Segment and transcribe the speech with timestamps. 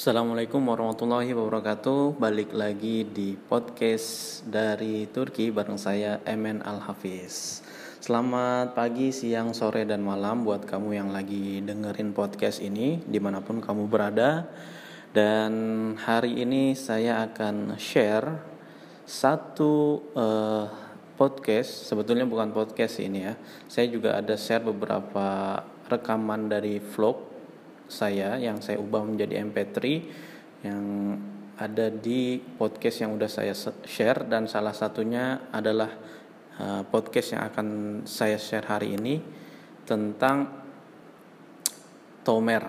[0.00, 2.16] Assalamualaikum warahmatullahi wabarakatuh.
[2.16, 7.60] Balik lagi di podcast dari Turki bareng saya Emen Al-Hafiz.
[8.00, 13.44] Selamat pagi, siang, sore, dan malam buat kamu yang lagi dengerin podcast ini Di mana
[13.44, 14.48] pun kamu berada.
[15.12, 15.52] Dan
[16.00, 18.40] hari ini saya akan share
[19.04, 20.64] satu uh,
[21.20, 21.92] podcast.
[21.92, 23.36] Sebetulnya bukan podcast ini ya.
[23.68, 25.60] Saya juga ada share beberapa
[25.92, 27.29] rekaman dari vlog
[27.90, 29.78] saya yang saya ubah menjadi MP3
[30.62, 30.84] yang
[31.58, 33.52] ada di podcast yang udah saya
[33.84, 35.92] share dan salah satunya adalah
[36.56, 37.66] uh, podcast yang akan
[38.08, 39.20] saya share hari ini
[39.84, 40.62] tentang
[42.24, 42.64] Tomer.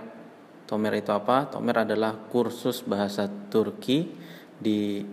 [0.68, 1.48] Tomer itu apa?
[1.48, 4.12] Tomer adalah kursus bahasa Turki
[4.60, 5.06] di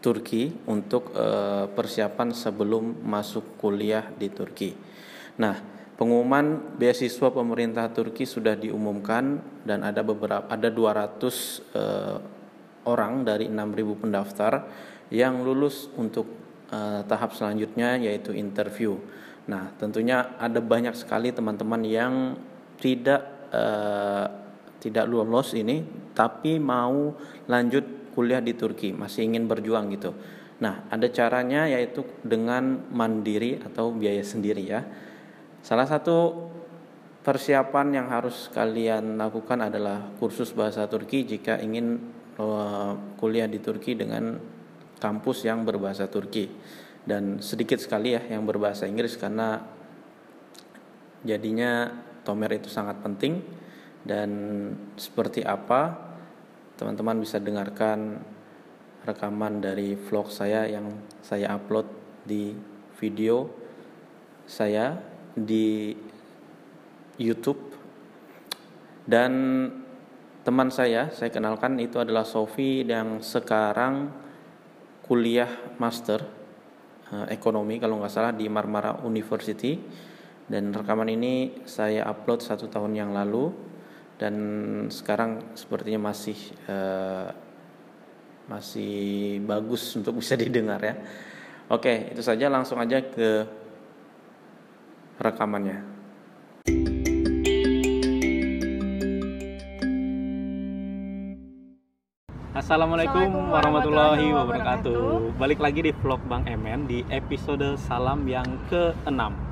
[0.00, 4.72] Turki untuk uh, persiapan sebelum masuk kuliah di Turki.
[5.38, 9.36] Nah, Pengumuman beasiswa pemerintah Turki sudah diumumkan
[9.68, 11.20] dan ada beberapa ada 200
[11.76, 12.16] eh,
[12.88, 14.64] orang dari 6.000 pendaftar
[15.12, 16.24] yang lulus untuk
[16.72, 18.96] eh, tahap selanjutnya yaitu interview.
[19.52, 22.32] Nah, tentunya ada banyak sekali teman-teman yang
[22.80, 24.26] tidak eh,
[24.80, 25.84] tidak lolos ini
[26.16, 27.12] tapi mau
[27.44, 30.16] lanjut kuliah di Turki, masih ingin berjuang gitu.
[30.64, 34.80] Nah, ada caranya yaitu dengan mandiri atau biaya sendiri ya.
[35.60, 36.48] Salah satu
[37.20, 42.00] persiapan yang harus kalian lakukan adalah kursus bahasa Turki jika ingin
[42.40, 44.40] uh, kuliah di Turki dengan
[44.96, 46.48] kampus yang berbahasa Turki.
[47.04, 49.60] Dan sedikit sekali ya yang berbahasa Inggris karena
[51.24, 51.92] jadinya
[52.24, 53.44] tomer itu sangat penting.
[54.00, 54.30] Dan
[54.96, 55.92] seperti apa
[56.80, 58.16] teman-teman bisa dengarkan
[59.04, 60.88] rekaman dari vlog saya yang
[61.20, 61.84] saya upload
[62.24, 62.56] di
[62.96, 63.48] video
[64.44, 65.94] saya di
[67.20, 67.72] YouTube.
[69.04, 69.32] Dan
[70.40, 74.08] teman saya saya kenalkan itu adalah Sofi yang sekarang
[75.04, 76.22] kuliah master
[77.12, 79.78] uh, ekonomi kalau nggak salah di Marmara University.
[80.50, 83.70] Dan rekaman ini saya upload satu tahun yang lalu.
[84.20, 84.34] Dan
[84.92, 86.36] sekarang sepertinya masih
[86.68, 87.32] uh,
[88.50, 90.94] masih bagus untuk bisa didengar ya.
[91.70, 92.50] Oke, itu saja.
[92.50, 93.46] Langsung aja ke
[95.20, 95.84] rekamannya.
[102.50, 105.36] Assalamualaikum warahmatullahi wabarakatuh.
[105.36, 109.49] Balik lagi di vlog Bang Emen di episode salam yang ke-6.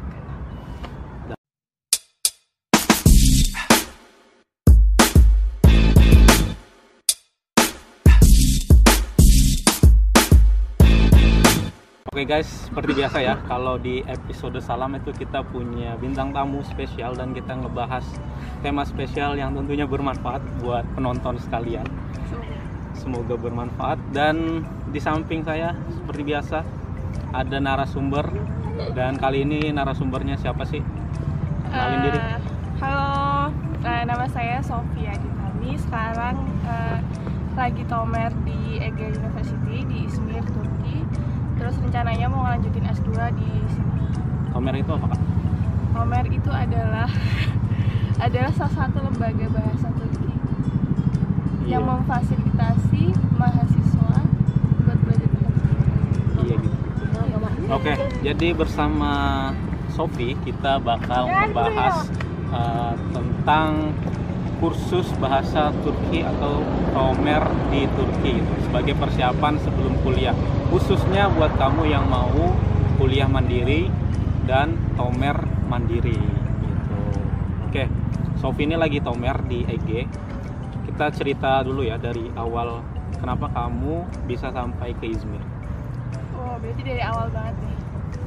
[12.19, 16.67] Oke okay guys, seperti biasa ya, kalau di episode salam itu kita punya bintang tamu
[16.67, 18.03] spesial dan kita ngebahas
[18.59, 21.87] tema spesial yang tentunya bermanfaat buat penonton sekalian.
[22.99, 26.67] Semoga bermanfaat dan di samping saya seperti biasa
[27.39, 28.27] ada narasumber
[28.99, 30.83] dan kali ini narasumbernya siapa sih?
[31.71, 32.19] Kenalin uh, diri.
[32.19, 32.39] Eh,
[32.83, 33.15] halo,
[33.79, 35.79] uh, nama saya Sofia Ditami.
[35.79, 36.35] Sekarang
[36.67, 36.99] uh,
[37.55, 41.08] lagi tomer di Ege University di Izmir, Turki
[41.59, 43.89] terus rencananya mau ngelanjutin S2 di sini
[44.55, 45.21] Komer itu apa kak?
[45.93, 47.09] Komer itu adalah
[48.27, 50.35] adalah salah satu lembaga bahasa Turki
[51.67, 51.79] iya.
[51.79, 54.13] yang memfasilitasi mahasiswa
[54.83, 55.67] buat belajar bahasa
[56.43, 56.79] Iya gitu.
[57.69, 59.13] Oke, okay, jadi bersama
[59.93, 62.09] Sofi kita bakal membahas
[62.49, 63.93] uh, tentang
[64.59, 70.35] kursus bahasa Turki atau Tomer di Turki gitu, sebagai persiapan sebelum kuliah
[70.69, 72.53] khususnya buat kamu yang mau
[72.99, 73.89] kuliah mandiri
[74.45, 75.39] dan Tomer
[75.71, 76.19] mandiri
[76.65, 76.99] gitu.
[77.71, 77.87] Oke,
[78.43, 80.05] Sofi ini lagi Tomer di EG.
[80.89, 82.83] Kita cerita dulu ya dari awal
[83.23, 85.41] kenapa kamu bisa sampai ke Izmir.
[86.35, 87.77] Oh, berarti dari awal banget nih.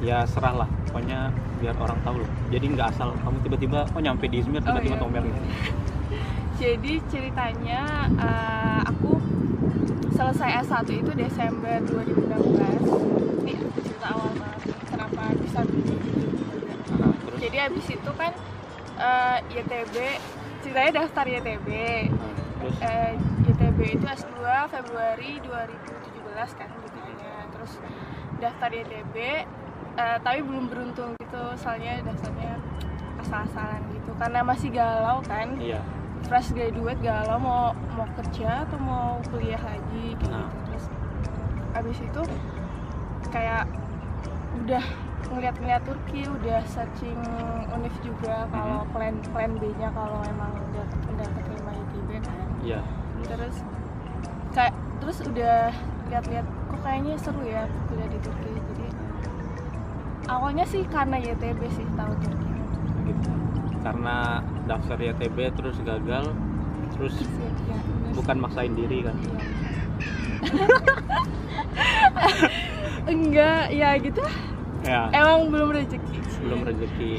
[0.02, 1.30] Ya serah lah, pokoknya
[1.60, 2.30] biar orang tahu loh.
[2.50, 5.04] Jadi nggak asal kamu tiba-tiba oh nyampe di Izmir tiba-tiba oh, iya.
[5.04, 5.40] Tomer gitu.
[6.62, 9.18] Jadi ceritanya uh, aku
[10.14, 16.22] selesai S1 itu Desember 2016 ini cerita awal banget kenapa bisa begini
[17.02, 18.30] nah, jadi abis itu kan
[18.94, 19.96] uh, eh, YTB
[20.62, 24.38] ceritanya daftar YTB uh, eh, YTB itu S2
[24.70, 27.72] Februari 2017 kan ceritanya terus
[28.38, 29.16] daftar YTB
[29.98, 32.54] uh, tapi belum beruntung gitu soalnya daftarnya
[33.18, 35.58] asal-asalan gitu karena masih galau kan.
[35.58, 36.01] Iya
[36.32, 40.48] fresh graduate galau mau mau kerja atau mau kuliah lagi gitu nah.
[40.64, 40.88] terus
[41.76, 42.22] abis itu
[43.28, 43.68] kayak
[44.64, 44.80] udah
[45.28, 47.20] ngeliat-ngeliat Turki udah searching
[47.68, 48.92] univ juga kalau mm -hmm.
[48.96, 52.36] plan plan B nya kalau emang udah udah keterima ITB kan.
[52.64, 52.80] Iya.
[53.28, 53.56] Terus
[54.56, 54.74] kayak
[55.04, 55.68] terus udah
[56.08, 58.52] lihat-lihat kok kayaknya seru ya kuliah di Turki.
[58.56, 58.86] Jadi
[60.32, 62.52] awalnya sih karena YTB sih tahu Turki.
[63.04, 63.32] Gitu
[63.82, 66.30] karena daftar YTB terus gagal
[66.94, 67.26] terus ya,
[68.14, 69.16] bukan maksain diri kan?
[69.18, 69.42] Iya.
[73.12, 74.22] enggak ya gitu.
[74.82, 75.10] Ya.
[75.14, 76.18] Emang belum rezeki.
[76.46, 77.12] Belum rezeki.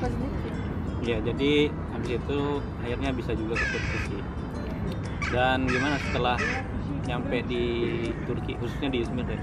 [1.03, 2.39] Ya jadi habis itu
[2.83, 3.97] akhirnya bisa juga ke Turki.
[4.07, 4.23] Sih
[5.33, 6.37] dan gimana setelah
[7.09, 7.65] nyampe di
[8.29, 9.41] Turki khususnya di Izmir deh?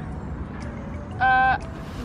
[1.21, 1.57] Eh,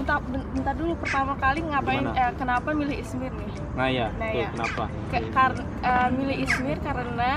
[0.02, 0.98] bentar, bentar dulu.
[1.00, 4.50] Pertama kali ngapain eh, kenapa milih Izmir nih nah ya Nah, tuh ya.
[4.50, 4.84] kenapa?
[5.06, 7.32] Ke, kar- eh, milih Izmir karena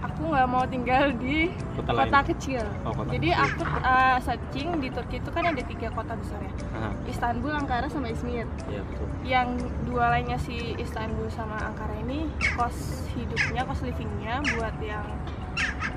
[0.00, 2.26] aku nggak mau tinggal di kota, kota lain.
[2.26, 2.64] kecil.
[2.82, 3.44] Oh, kota jadi kecil.
[3.44, 6.52] aku eh, searching di Turki itu kan ada tiga kota besar ya.
[6.72, 8.46] Aha, Istanbul, Ankara, sama Izmir.
[8.66, 9.06] Iya betul.
[9.24, 9.48] Yang
[9.84, 12.76] dua lainnya si Istanbul sama Ankara ini kos
[13.12, 15.06] hidupnya, kos livingnya buat yang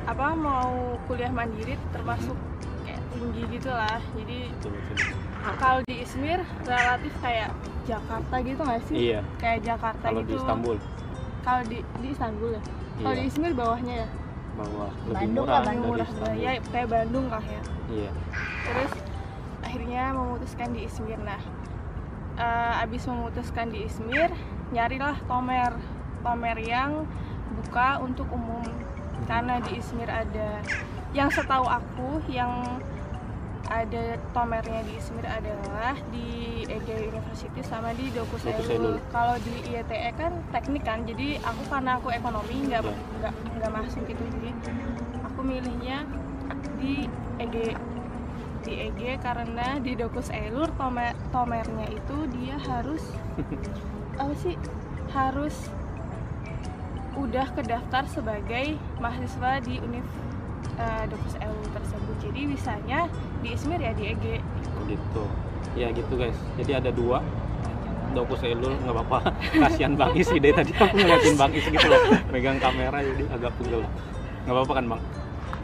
[0.04, 0.74] apa mau
[1.06, 2.38] kuliah mandiri termasuk
[2.82, 3.98] kayak tinggi gitu lah.
[4.14, 5.18] Jadi betul betul
[5.58, 7.50] kalau di Izmir relatif kayak
[7.90, 8.96] Jakarta gitu nggak sih?
[9.10, 10.30] iya Kayak Jakarta kalau gitu.
[10.30, 10.78] di Istanbul
[11.42, 12.62] Kalau di di Istanbul ya.
[13.02, 14.08] Kalau di iya Izmir bawahnya ya.
[14.52, 17.62] bahwa lebih Bandung murah lah, Lebih dari murah Istanbul ya kayak Bandung lah ya.
[17.90, 18.12] iya
[18.68, 18.92] Terus
[19.62, 21.20] akhirnya memutuskan di Izmir.
[21.22, 21.42] Nah,
[22.36, 24.30] eh, abis memutuskan di Izmir,
[24.76, 25.74] nyarilah Tomer,
[26.22, 27.08] Tomer yang
[27.58, 28.62] buka untuk umum.
[29.26, 30.60] Karena di Izmir ada,
[31.16, 32.80] yang setahu aku yang
[33.70, 38.98] ada Tomernya di Izmir adalah di Ege University sama di Dokus Dokus Elu.
[38.98, 39.00] Elu.
[39.12, 42.96] Kalau di IETE kan teknik kan, jadi aku karena aku ekonomi nggak Iya.
[43.20, 44.50] nggak nggak masuk gitu, jadi
[45.28, 45.98] aku milihnya
[46.82, 47.06] di
[47.38, 47.56] EG
[48.62, 53.02] di EG karena di Dokus Elur tomer tomernya itu dia harus
[54.22, 54.54] apa sih
[55.10, 55.56] harus
[57.18, 60.06] udah kedaftar sebagai mahasiswa di Univ
[60.82, 62.16] eh, Dokus Elur tersebut.
[62.20, 63.00] Jadi bisanya
[63.42, 64.26] di Izmir ya di EG
[64.90, 65.24] gitu.
[65.78, 66.38] Ya gitu guys.
[66.58, 67.22] Jadi ada dua.
[68.12, 69.20] Dokus Elul nggak apa-apa.
[69.56, 72.02] Kasihan Bang Is deh tadi aku ngeliatin Bang Is gitu loh.
[72.28, 73.86] Megang kamera jadi agak pegel.
[74.44, 75.02] Nggak apa-apa kan Bang?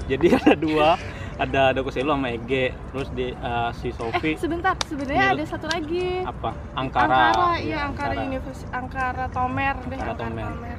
[0.07, 0.89] Jadi ada dua.
[1.37, 4.73] Ada Dokus Elul sama Ege terus di eh, si eh Sofi sebentar.
[4.89, 6.25] Sebenarnya ada satu lagi.
[6.25, 6.49] apa?
[6.73, 10.45] Angkara iya Angkara Univers Angkara Tomer deh Angkara Angkara Tomer.
[10.49, 10.77] Tomer,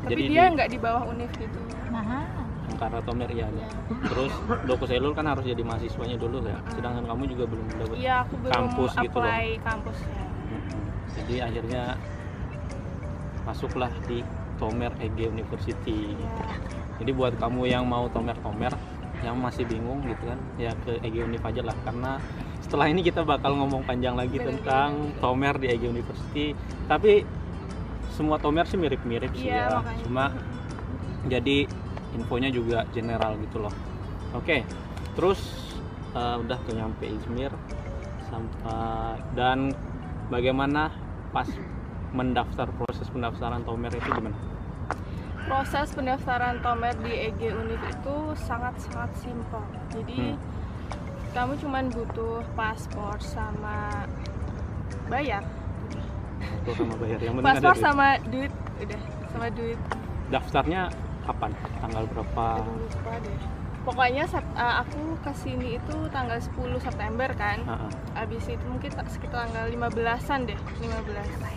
[0.00, 1.58] tapi Jadi dia di- nggak di bawah Univ gitu
[2.78, 3.68] Angkara Tomer iya ada Iya.
[4.06, 4.32] terus
[4.64, 8.34] Dokus Elul kan harus jadi mahasiswanya dulu ya sedangkan kamu juga belum dapat Iya, aku
[8.38, 9.26] belum Kampus gitu loh.
[9.26, 10.22] apply kampusnya.
[11.10, 11.82] Jadi akhirnya
[13.42, 14.22] masuklah di
[14.56, 16.54] Tomer Ege University Iya.
[16.98, 18.74] Jadi buat kamu yang mau tomer-tomer,
[19.20, 21.74] yang masih bingung gitu kan, ya ke EG Univ aja lah.
[21.80, 22.18] Karena
[22.58, 24.62] setelah ini kita bakal ngomong panjang lagi Bener-bener.
[24.62, 26.58] tentang tomer di EG University.
[26.86, 27.22] Tapi
[28.10, 29.66] semua tomer sih mirip-mirip sih Iya, ya.
[29.76, 30.02] makanya.
[30.02, 30.24] Cuma
[31.24, 31.58] jadi
[32.12, 33.74] infonya juga general gitu loh.
[34.32, 34.64] Oke,
[35.12, 35.40] terus
[36.12, 37.52] eh, udah tuh nyampe Izmir
[38.24, 39.72] sampai dan
[40.28, 40.92] bagaimana
[41.30, 41.48] pas
[42.10, 44.36] mendaftar proses pendaftaran tomer itu gimana?
[45.44, 49.64] Proses pendaftaran Tomer di EG Univ itu sangat-sangat simpel.
[49.88, 50.36] Jadi Hmm.
[51.32, 54.04] kamu cuman butuh paspor sama
[55.08, 55.40] bayar.
[56.60, 57.80] Itu sama bayar yang penting ada Paspor duit.
[57.80, 59.78] sama duit, udah sama duit.
[60.28, 60.82] daftarnya
[61.28, 63.38] kapan tanggal berapa Aduh, lupa deh.
[63.84, 67.58] Pokoknya eh, aku ke sini itu tanggal 10 September kan.
[67.64, 67.88] Ah.
[68.18, 71.56] Abis itu mungkin tak- sekitar tanggal 15-an deh, 15.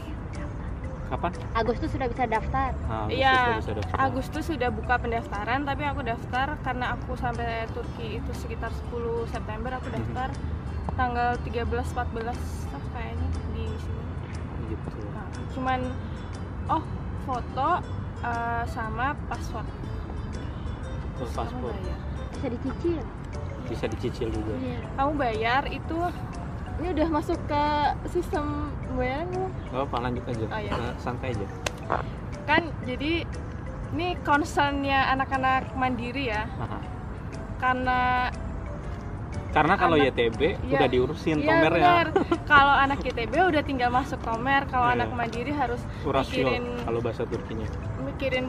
[1.11, 2.71] kapan Agustus sudah bisa daftar.
[2.87, 3.35] Ah, Agustus Iya,
[3.75, 3.97] daftar.
[3.99, 9.75] Agustus sudah buka pendaftaran, tapi aku daftar karena aku sampai Turki itu sekitar 10 September
[9.75, 9.95] aku Mhm.
[9.97, 10.29] daftar
[10.93, 14.03] tanggal 13 14 ah, kayaknya di sini.
[14.69, 15.79] gitu Nah, cuman
[16.69, 16.83] oh
[17.21, 17.69] foto
[18.21, 19.67] eh, sama password.
[21.13, 21.73] terus Kamu paspor.
[22.31, 22.99] Bisa dicicil.
[23.63, 24.79] bisa dicicil juga Iya.
[24.93, 25.99] Kamu bayar itu
[26.77, 27.63] ini udah masuk ke
[28.09, 29.51] sistem bayar belum?
[29.69, 30.73] Gak apa lanjut aja Oh, iya.
[30.73, 31.45] Eh, santai aja
[32.43, 33.23] Kan jadi
[33.91, 36.79] ini concernnya anak-anak mandiri ya Aha.
[37.59, 37.99] karena
[39.51, 40.73] karena kalau Anak- YTB Iya.
[40.73, 42.05] udah diurusin Iya ya benar.
[42.45, 44.95] Kalau anak ITB udah tinggal masuk Tomer, kalau Iya.
[44.95, 47.67] anak mandiri harus urasio mikirin- kalau bahasa Turkinya
[48.01, 48.47] mikirin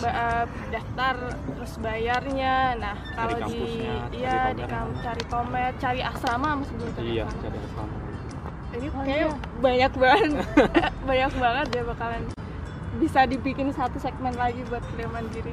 [0.00, 1.14] eh, daftar
[1.48, 2.56] terus bayarnya.
[2.76, 4.68] Nah, kalau di kampusnya, cari iya di Tomer.
[4.68, 7.44] kamp cari Tomer, cari asrama mas sebelum cari iya asrama.
[7.44, 7.96] jadi asrama
[8.68, 9.28] Ini Oh, kayak iya.
[9.58, 10.30] banyak banget
[11.08, 12.22] banyak banget deh bakalan
[12.96, 15.52] bisa dibikin satu segmen lagi buat kuliah mandiri.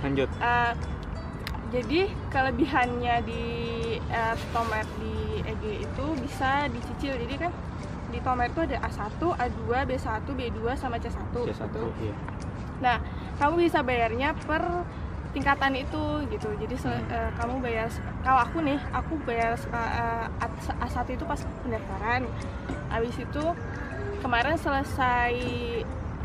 [0.00, 0.72] lanjut Eh,
[1.68, 3.44] jadi kelebihannya di
[4.00, 7.14] eh, Tomer di EG itu bisa dicicil.
[7.18, 7.52] Jadi kan
[8.08, 11.12] di Tomer itu ada A1, A2, B1, B2 sama C1.
[11.28, 11.82] C1 gitu.
[12.00, 12.14] iya
[12.78, 12.96] Nah,
[13.36, 14.62] kamu bisa bayarnya per
[15.28, 20.26] tingkatan itu gitu jadi se- eh, kamu bayar kalau aku nih aku bayar seka- eh,
[20.40, 22.24] A- A1 itu pas pendaftaran
[22.88, 23.44] habis itu
[24.18, 25.36] kemarin selesai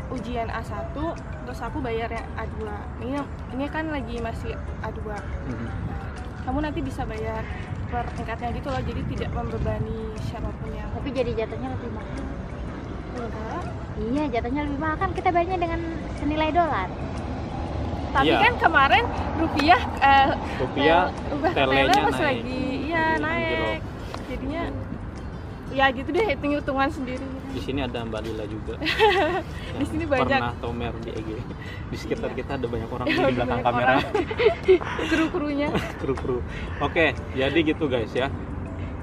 [0.08, 0.96] ujian A1
[1.44, 2.58] terus aku bayar yang A2
[3.00, 3.16] ini
[3.52, 5.00] ini kan lagi masih A2
[5.44, 5.68] Mhm.
[6.42, 7.44] kamu nanti bisa bayar
[7.86, 12.22] per tingkatnya gitu loh jadi tidak membebani siapa pun yang Tapi jadi jatuhnya lebih mahal.
[13.14, 13.62] enggak
[13.94, 15.80] Iya, jatuhnya lebih mahal kan kita bayarnya dengan
[16.16, 16.88] senilai dolar.
[18.10, 18.38] tapi Iya.
[18.40, 19.04] kan kemarin
[19.36, 21.10] rupiah eh, rupiah
[21.50, 22.20] telenya naik.
[22.20, 23.80] lagi iya Jadi naik
[24.24, 24.62] jadinya
[25.68, 28.74] ya gitu deh hitung hitungan sendiri di sini ada Mbak Lila juga.
[29.80, 30.26] Di sini banyak.
[30.26, 30.38] Iya.
[30.42, 31.30] pernah tomer di EG
[31.90, 33.86] di sekitar kita ada banyak orang Ya, di udah belakang kamera.
[33.94, 34.02] orang.
[35.10, 35.68] kru krunya
[35.98, 36.38] kru-kru.
[36.78, 38.26] Oke jadi gitu guys ya.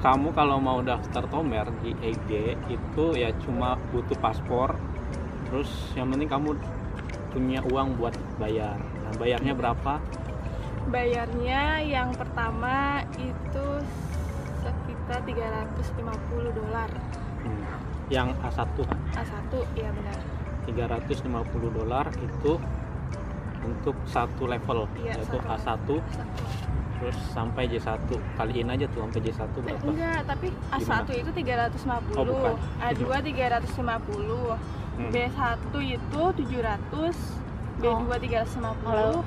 [0.02, 2.30] Kamu kalau mau daftar tomer di EG
[2.68, 4.76] itu ya cuma butuh paspor.
[5.48, 6.50] Terus yang penting kamu
[7.32, 8.76] punya uang buat bayar.
[8.76, 10.02] Nah bayarnya berapa?
[10.90, 13.66] Bayarnya yang pertama itu
[14.60, 16.90] sekitar 350 dolar.
[17.42, 17.81] Hmm.
[18.12, 20.18] Yang A1 kan A1 iya benar.
[20.68, 21.32] 350
[21.74, 22.54] dolar itu
[23.62, 25.96] untuk satu level Iya, yaitu satu.
[25.96, 26.02] A1
[27.02, 27.98] terus sampai J1
[28.36, 29.86] kaliin aja tuh sampai J1 Eh, berapa?
[29.88, 32.54] enggak tapi A1 itu 350 Oh, bukan.
[32.80, 34.54] A2 350
[34.92, 35.08] Hmm.
[35.08, 35.32] B1
[35.82, 37.16] itu 700
[37.80, 39.24] B2 350 Kalau-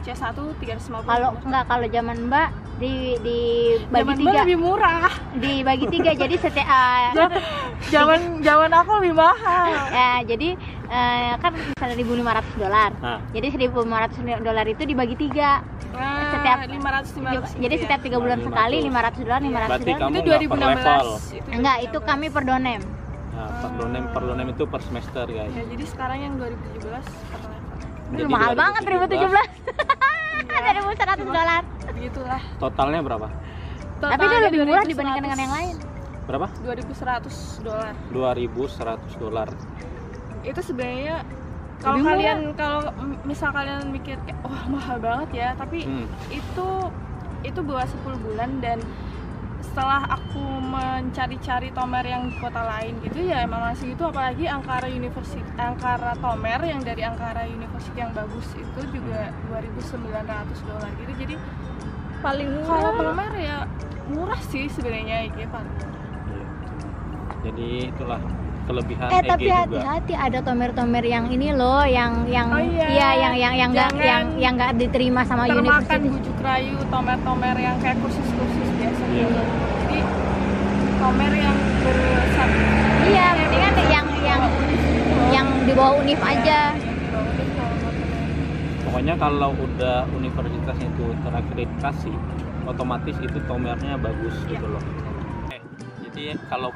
[0.00, 0.22] C1
[0.54, 3.38] 350 Kalau enggak kalau zaman Mbak di di
[3.86, 4.40] bagi Zaman tiga.
[4.42, 5.10] lebih murah.
[5.34, 7.30] Dibagi tiga jadi setiap uh,
[7.94, 9.66] zaman zaman aku lebih mahal.
[9.90, 10.48] Ya jadi
[10.86, 12.90] eh, kan misalnya 1.500 dolar.
[13.30, 15.62] Jadi 1.500 dolar itu dibagi tiga.
[15.94, 18.48] Nah, Setiap- 500 500 jadi setiap tiga bulan 500.
[18.48, 18.90] sekali 500
[19.22, 19.94] dolar 500 Berarti dolar.
[19.94, 21.06] itu nggak per level.
[21.14, 22.10] 2016 itu enggak itu 2016.
[22.10, 22.80] kami per donem.
[23.30, 25.52] Nah, per donem per donem itu per semester guys.
[25.52, 28.26] Ya jadi sekarang yang 2017 per level.
[28.26, 29.30] Mahal banget Iya, 2017
[30.44, 31.62] 1.100 dolar
[31.94, 33.26] begitulah totalnya berapa?
[34.02, 35.74] Tapi itu Totalnya lebih murah 2100 dibandingkan dengan yang lain.
[36.24, 36.46] Berapa?
[36.60, 37.92] 2100 dolar.
[38.10, 39.48] 2100 dolar.
[40.44, 41.16] Itu sebenarnya
[41.84, 42.80] kalau kalian kalau
[43.28, 46.06] misal kalian mikir kayak wah mahal banget ya tapi hmm.
[46.32, 46.68] itu
[47.44, 48.80] itu buat 10 bulan dan
[49.64, 54.86] setelah aku mencari-cari tomer yang di kota lain gitu ya emang masih itu apalagi Ankara
[54.86, 61.12] University Ankara Tomer yang dari Ankara University yang bagus itu juga 2.900 dolar gitu.
[61.16, 61.34] Jadi
[62.24, 63.58] paling kalau tomer ya
[64.06, 65.72] murah sih sebenarnya gitu paling
[66.24, 66.46] Iya.
[67.44, 68.20] jadi itulah
[68.64, 69.60] kelebihan eh EG tapi juga.
[69.60, 72.86] hati-hati ada tomer-tomer yang ini loh yang yang Oh iya.
[72.88, 76.00] iya yang yang yang enggak Jangan yang yang enggak diterima sama termakan universitas.
[76.10, 79.20] bujuk rayu tomer-tomer yang kayak kursus-kursus biasa Iya.
[79.22, 79.40] gitu.
[79.78, 79.98] Jadi
[80.96, 82.48] tomer yang bersat
[83.04, 84.42] iya mendingan yang yang
[85.30, 86.72] yang di bawah univ aja
[88.94, 92.14] pokoknya kalau udah universitasnya itu terakreditasi
[92.62, 94.54] otomatis itu tomernya bagus Iya.
[94.54, 94.78] gitu loh.
[95.50, 95.58] Oke,
[96.06, 96.70] jadi kalau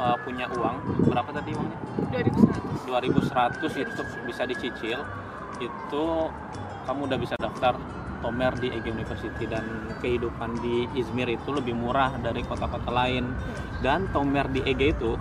[0.00, 1.76] uh, punya uang berapa tadi uangnya?
[2.88, 5.04] 2100 2100 itu bisa dicicil
[5.60, 6.04] itu
[6.88, 7.76] kamu udah bisa daftar
[8.24, 13.28] tomer di EG University dan kehidupan di Izmir itu lebih murah dari kota-kota lain.
[13.84, 15.20] Dan tomer di EG itu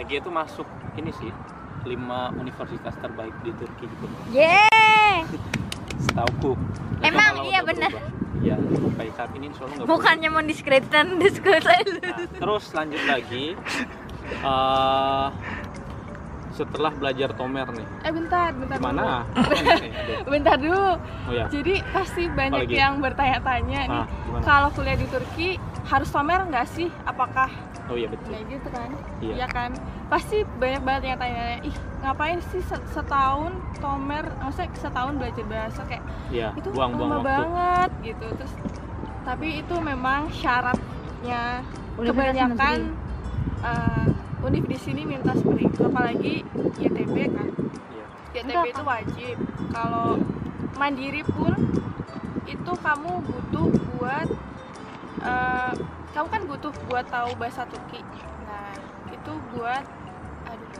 [0.00, 0.64] EG itu masuk
[0.96, 1.28] ini sih
[1.82, 4.06] lima universitas terbaik di Turki gitu.
[4.30, 5.24] Yeay!
[6.04, 6.56] Setauku.
[7.00, 7.92] Emang iya benar.
[8.40, 12.16] iya sampai saat ini insya Allah nggak bukannya mau diskreditkan diskreditkan berubah.
[12.16, 13.44] Nah, terus lanjut lagi.
[14.40, 15.28] Eh,
[16.50, 17.86] setelah belajar tomer nih.
[18.00, 20.28] Eh bentar bentar gimana dulu.
[20.32, 20.88] bentar dulu.
[21.28, 22.76] Oh ya jadi pasti banyak Apalagi?
[22.76, 24.06] yang bertanya-tanya nih Ah,
[24.40, 27.48] kalau kuliah di Turki harus tomer nggak sih apakah
[27.86, 29.32] oh iya betul Nah gitu kan, Iya.
[29.34, 29.70] iya kan.
[30.06, 35.80] Pasti banyak banget yang tanya, ih ngapain sih se- setahun tomer, maksudnya setahun belajar bahasa
[35.84, 38.26] kayak iya itu buang-buang lama waktu banget gitu.
[38.32, 38.52] Terus
[39.20, 42.78] tapi itu memang syaratnya Universitas kebanyakan
[43.60, 44.06] uh,
[44.40, 46.34] univ di sini minta seperti itu, apalagi
[46.78, 47.48] YTB kan.
[47.90, 49.36] iya YTB Enggak, itu wajib.
[49.70, 50.08] Kalau
[50.72, 51.52] mandiri pun
[52.44, 54.28] itu kamu butuh buat
[55.28, 55.72] eh,
[56.14, 57.96] kamu kan butuh buat tahu bahasa Turki.
[58.46, 58.66] Nah,
[59.14, 59.84] itu buat
[60.50, 60.72] aduh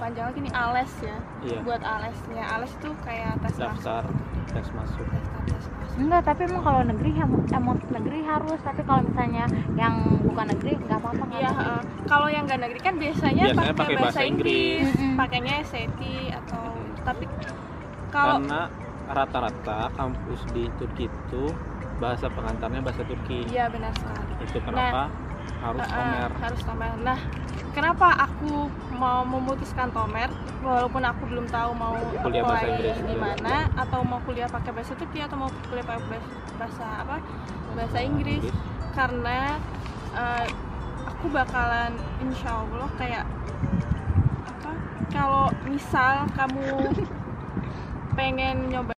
[0.00, 1.16] panjang lagi nih ALES ya.
[1.40, 2.42] iya Buat ALESnya.
[2.54, 3.94] ALES itu kayak tes masuk.
[3.94, 4.04] daftar
[4.52, 6.02] tes masuk Daftar tes masuk.
[6.02, 9.42] enggak tapi emang kalau negeri em- emang negeri harus tapi kalau misalnya
[9.80, 9.94] yang
[10.28, 11.54] bukan negeri nggak apa-apa Iya, apa-apa.
[11.58, 11.80] heeh.
[12.10, 14.88] kalau yang nggak negeri kan biasanya, Biasanya pakai pakai bahasa bahasa Inggris, Inggris.
[15.18, 16.00] Pakainya SAT
[16.38, 16.62] atau
[17.06, 17.24] tapi
[18.14, 18.54] kalau karena
[19.16, 21.44] rata-rata kampus di Turki itu
[22.02, 23.46] bahasa pengantarnya bahasa Turki.
[23.50, 24.32] Iya benar sekali.
[24.44, 25.08] itu kenapa
[25.64, 26.92] harus Heeh, tomer harus tomer.
[27.00, 27.18] Nah,
[27.72, 30.28] kenapa aku mau memutuskan tomer
[30.60, 33.20] walaupun aku belum tahu mau Kuliah bahasa Inggris, di ya.
[33.20, 36.20] mana atau mau kuliah pakai bahasa Turki atau mau kuliah pakai
[36.56, 37.16] bahasa, apa?
[37.76, 38.44] Bahasa Inggris.
[38.94, 39.58] Karena
[40.14, 40.46] eh,
[41.08, 43.24] aku bakalan insya Allah kayak
[44.44, 44.70] apa?
[45.08, 46.90] Kalau misal kamu
[48.18, 48.93] pengen nyobain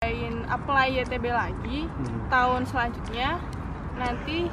[0.57, 2.27] apply YTB lagi Hmm.
[2.27, 3.37] tahun selanjutnya
[3.95, 4.49] nanti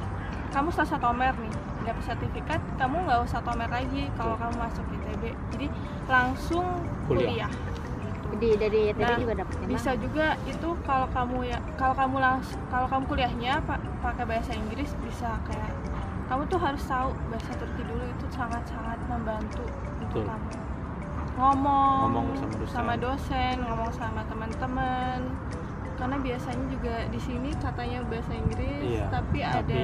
[0.51, 5.23] kamu selesai tomer nih dapat sertifikat kamu nggak usah tomer lagi kalau kamu masuk YTB
[5.51, 5.67] jadi
[6.07, 6.65] langsung
[7.05, 7.49] Kuliah.
[7.49, 8.29] kuliah, gitu.
[8.35, 12.61] Jadi dari ITB Nah, juga dapat bisa juga itu kalau kamu ya kalau kamu langsung
[12.67, 15.73] kalau kamu kuliahnya pa- pakai bahasa Inggris bisa kayak
[16.25, 19.61] kamu tuh harus tahu bahasa Turki dulu itu sangat-sangat membantu
[19.99, 20.25] untuk Betul.
[20.25, 20.49] kamu
[21.35, 22.71] ngomong, Ngomong sama dosen.
[22.71, 25.19] sama dosen, ngomong sama teman-teman
[25.95, 29.83] karena biasanya juga di sini katanya bahasa Inggris Iya, tapi, ada tapi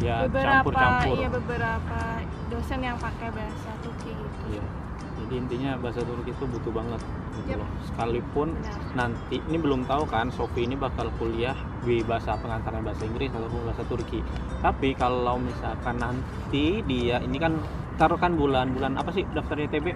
[0.00, 2.00] ya beberapa campur-campur iya beberapa
[2.48, 4.64] dosen yang pakai bahasa Turki gitu Iya.
[5.12, 7.00] Jadi intinya bahasa Turki itu butuh banget
[7.32, 7.60] gitu Yep.
[7.60, 7.68] loh.
[7.84, 8.80] Sekalipun Benar.
[8.94, 13.60] nanti ini belum tahu kan Sofi ini bakal kuliah di bahasa pengantaran bahasa Inggris ataupun
[13.64, 14.20] bahasa Turki.
[14.58, 17.54] Tapi kalau misalkan nanti dia ini kan
[17.96, 19.92] taruh kan bulan-bulan apa sih daftar YTB?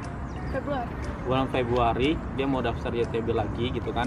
[0.47, 0.89] Februari
[1.27, 4.07] Bulan Februari dia mau daftar YTB lagi gitu kan.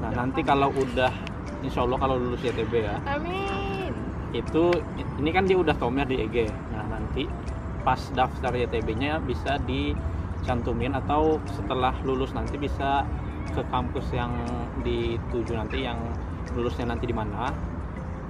[0.00, 1.12] Nah, nanti kalau udah
[1.60, 2.96] Insya Allah kalau lulus YTB ya.
[3.04, 3.92] Amin.
[4.32, 4.72] Itu
[5.20, 7.28] ini kan dia udah tomer di EG nah nanti
[7.84, 13.04] pas daftar YTB-nya bisa dicantumin atau setelah lulus nanti bisa
[13.52, 14.32] ke kampus yang
[14.80, 16.00] dituju nanti yang
[16.56, 17.52] lulusnya nanti di mana.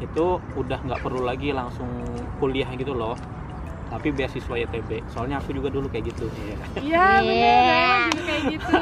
[0.03, 1.87] Itu udah nggak perlu lagi langsung
[2.43, 3.15] kuliah gitu loh.
[3.91, 6.27] Tapi beasiswa YTB soalnya aku juga dulu kayak gitu.
[6.83, 7.55] Iya Iya.
[7.55, 8.75] saya juga kayak gitu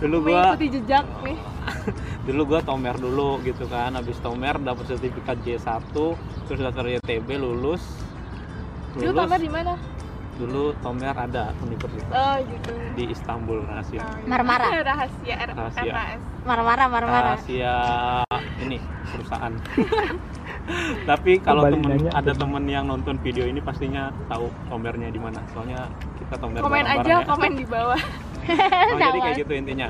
[0.00, 1.38] dulu gua mengikuti jejak nih.
[2.28, 5.92] Dulu gua tomer dulu gitu kan habis tomer dapat sertifikat J1
[6.46, 7.82] terus daftar YTB lulus.
[8.96, 9.74] Dulu tomer di mana?
[10.40, 12.72] Dulu tomer ada universitas oh gitu.
[12.96, 14.00] di Istanbul rahasia.
[14.00, 14.28] Oh, iya.
[14.28, 14.68] Marmara.
[14.92, 15.92] rahasia R- Rahasia.
[15.92, 17.74] RKS marah-marah marah-marah rahasia
[18.64, 18.78] ini
[19.12, 19.52] perusahaan.
[21.08, 25.40] Tapi kalau temen nanya ada temen yang nonton video ini pastinya tahu tomernya di mana.
[25.52, 25.88] Soalnya
[26.20, 27.26] kita tomer komen aja ya.
[27.26, 28.00] komen di bawah
[28.90, 29.88] Oh, jadi kayak gitu intinya.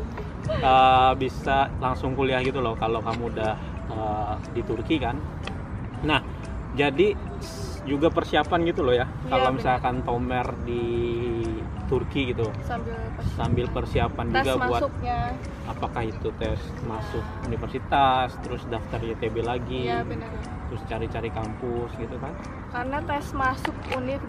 [0.51, 3.53] Eh, bisa langsung kuliah gitu loh kalau kamu udah
[3.91, 5.17] eh, di Turki kan.
[6.05, 6.21] Nah
[6.77, 7.17] jadi
[7.89, 9.09] juga persiapan gitu loh ya.
[9.09, 10.85] Iya, kalau misalkan tomer di
[11.91, 12.47] Turki gitu.
[12.63, 15.19] Sambil pas- sambil persiapan tes juga buat masuknya.
[15.67, 20.31] apakah itu tes masuk universitas terus daftar YTB lagi iya benar
[20.71, 22.31] terus cari-cari kampus gitu kan.
[22.71, 24.23] Karena tes masuk univ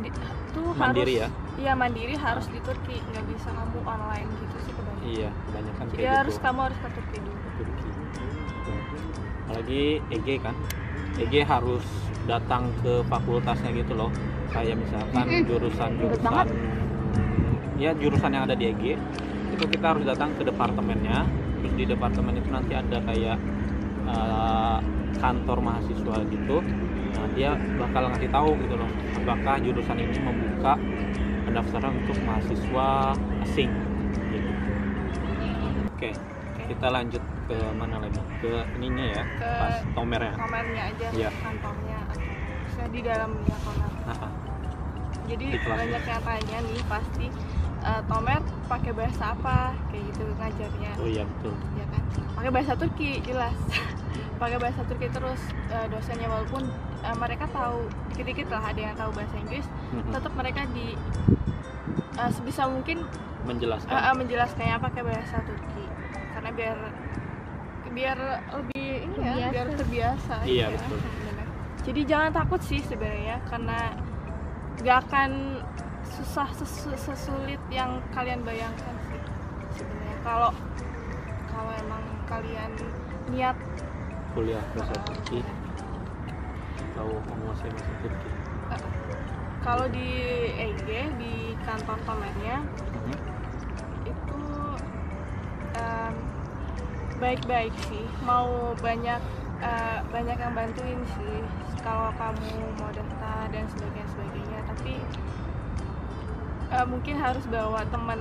[0.52, 1.62] tuh Mandiri harus ya?
[1.62, 5.06] iya mandiri harus di Turki nggak bisa kamu online gitu sih kebanyakan.
[5.06, 6.45] Iya kebanyakan jadi kayak harus gitu.
[6.50, 7.38] kamu harus ke Turki dulu.
[7.62, 7.88] Turki.
[9.45, 10.56] Apalagi EG kan?
[11.19, 11.86] EG harus
[12.26, 14.10] datang ke fakultasnya gitu loh.
[14.50, 16.47] Kayak misalkan jurusan jurusan
[17.82, 18.94] ya jurusan yang ada di EG
[19.52, 21.26] itu kita harus datang ke departemennya.
[21.62, 23.38] Terus di departemen itu nanti ada kayak
[24.06, 24.78] eh,
[25.17, 26.58] kantor mahasiswa gitu.
[27.12, 30.78] Nah dia bakal ngasih tahu gitu loh apakah jurusan ini membuka
[31.46, 32.88] pendaftaran untuk mahasiswa
[33.41, 33.72] asing.
[34.32, 34.52] Gitu.
[35.91, 36.10] oke
[36.70, 38.22] kita lanjut ke mana lagi?
[38.41, 40.34] Ke ininya ya Ke- pas tomernya.
[40.38, 41.30] komennya aja Iya.
[41.41, 42.00] kantornya.
[42.65, 43.56] Bisa di dalamnya
[44.02, 44.40] Nah,
[45.32, 47.26] jadi banyak yang tanya nih pasti
[47.82, 49.58] eh, Tomer pakai bahasa apa?
[49.88, 50.91] Kayak gitu ngajarnya.
[50.96, 51.54] Oh iya betul.
[51.74, 52.04] Ya kan?
[52.36, 53.56] Pakai bahasa Turki jelas.
[54.41, 56.65] Pakai bahasa Turki terus eh, dosennya walaupun
[57.00, 60.08] eh, mereka tahu dikit-dikit lah ada yang tahu bahasa Inggris Mhm.
[60.10, 60.96] tetap mereka di
[62.13, 63.06] eh, sebisa mungkin
[63.44, 63.88] menjelaskan.
[63.88, 65.86] eh, eh, menjelaskannya pakai bahasa Turki.
[66.32, 66.78] Karena biar
[67.91, 68.17] biar
[68.54, 69.52] lebih ini ya Terbiasa.
[69.52, 70.36] biar terbiasa.
[70.41, 71.00] Iya, ya, betul.
[71.82, 73.78] jadi jangan takut sih sebenarnya karena
[74.82, 75.62] gak akan
[76.04, 79.22] susah sesu- sesulit yang kalian bayangkan sih
[79.74, 80.17] sebenarnya.
[80.22, 80.52] Kalau
[81.48, 82.72] kalau emang kalian
[83.28, 83.58] niat
[84.32, 85.44] kuliah bahasa Turki
[86.94, 88.30] tahu menguasai bahasa Turki
[89.62, 90.08] kalau di
[90.58, 93.17] EG di kantor tomernya Mhm.
[94.04, 94.41] itu
[95.76, 96.15] em,
[97.17, 98.02] baik-baik sih.
[98.26, 98.50] Mau
[98.82, 99.22] banyak
[99.62, 101.38] eh, banyak yang bantuin sih.
[101.82, 104.31] Kalau kamu mau daftar dan sebagainya sebagainya
[104.91, 108.19] tapi eh, mungkin harus bawa teman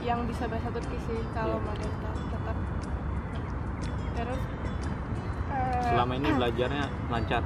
[0.00, 1.62] yang bisa bahasa Turki sih kalau Iya.
[1.62, 2.56] mau daftar tetap.
[4.14, 4.40] Terus
[5.50, 7.42] eh, selama ini belajarnya lancar?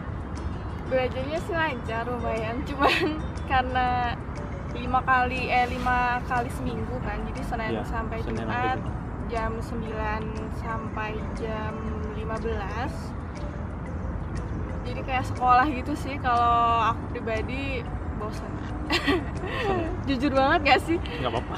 [0.86, 2.56] Belajarnya sih lancar lumayan.
[2.64, 3.18] Cuman
[3.50, 4.14] karena
[4.70, 8.78] lima kali eh lima kali seminggu kan jadi senin Iya, sampai Senin Jumat.
[9.26, 10.22] jam 9
[10.56, 11.74] sampai jam
[12.12, 13.14] 15
[14.80, 16.50] jadi kayak sekolah gitu sih kalau
[16.84, 17.82] aku pribadi
[18.20, 18.50] bosan.
[20.06, 20.98] Jujur banget gak sih?
[21.18, 21.54] Nggak apa-apa.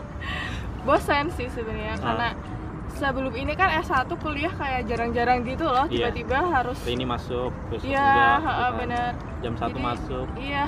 [0.86, 2.02] Bosan sih sebenarnya Ah.
[2.02, 2.28] karena
[2.90, 6.08] sebelum ini kan S1 kuliah kayak jarang-jarang gitu loh Iya.
[6.08, 8.72] tiba-tiba harus Hari ini masuk terus iya enggak, heeh, gitu kan.
[8.76, 10.64] bener jam satu masuk iya.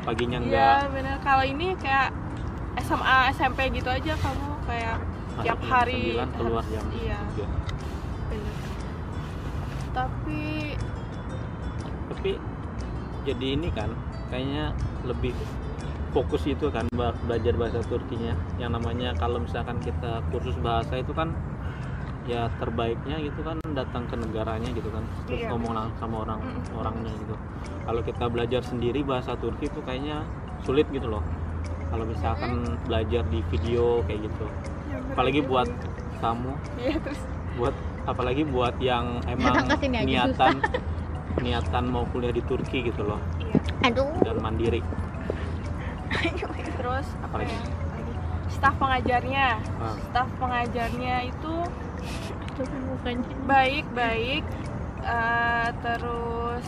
[0.00, 0.44] paginya iya
[0.78, 0.78] enggak.
[0.92, 2.08] bener kalau ini kayak
[2.78, 4.96] SMA SMP gitu aja kamu kayak
[5.34, 7.18] Masuk tiap hari 9, keluar harus- jam iya.
[7.34, 7.44] 3.
[8.30, 8.54] bener
[9.90, 10.42] tapi
[12.06, 12.30] tapi
[13.24, 13.90] jadi ini kan
[14.30, 14.72] kayaknya
[15.04, 15.32] lebih
[16.14, 16.86] fokus itu kan
[17.26, 18.32] belajar bahasa Turkinya.
[18.56, 21.34] Yang namanya kalau misalkan kita kursus bahasa itu kan
[22.24, 25.04] ya terbaiknya gitu kan datang ke negaranya gitu kan.
[25.28, 25.50] Terus Iya.
[25.52, 26.40] ngomong sama orang
[26.72, 27.34] orangnya gitu.
[27.84, 30.24] Kalau kita belajar sendiri bahasa Turki itu kayaknya
[30.64, 31.20] sulit gitu loh.
[31.90, 34.46] Kalau misalkan belajar di video kayak gitu.
[34.88, 35.68] Ya bener apalagi buat
[36.22, 37.20] kamu iya terus.
[37.54, 40.54] Buat apalagi buat yang emang sini aja niatan
[41.40, 43.20] niatan mau kuliah di Turki gitu loh.
[43.40, 43.58] Iya.
[43.90, 44.12] Aduh.
[44.22, 44.80] Dan mandiri.
[46.78, 47.54] Terus apa Apalagi?
[47.54, 47.72] lagi?
[48.52, 49.48] staf pengajarnya.
[49.80, 49.96] Ah.
[50.08, 51.54] staf pengajarnya itu
[53.44, 54.44] baik baik.
[55.04, 56.66] Eh, terus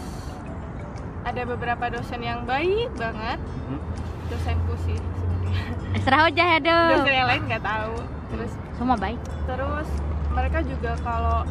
[1.24, 3.38] ada beberapa dosen yang baik banget.
[3.40, 3.80] Hmm.
[4.26, 5.62] dosenku sih sebenarnya.
[6.02, 7.96] Serah aja ya dong dosen yang lain nggak tahu.
[8.34, 9.20] Terus semua baik.
[9.46, 9.88] terus
[10.34, 11.46] mereka juga kalau